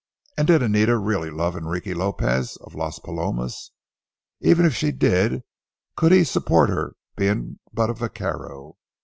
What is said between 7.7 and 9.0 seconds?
but a vaquero?